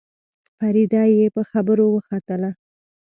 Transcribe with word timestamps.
فريده 0.59 1.03
يې 1.15 1.25
په 1.35 1.41
خبره 1.51 1.85
وختله. 1.95 2.51